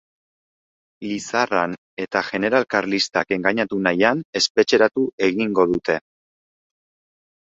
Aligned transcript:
Lizarran 1.09 1.75
eta 2.07 2.23
jeneral 2.31 2.65
karlistak 2.75 3.35
engainatu 3.37 3.79
nahian, 3.89 4.25
espetxeratu 4.41 5.05
egingo 5.29 5.71
dute. 5.75 5.99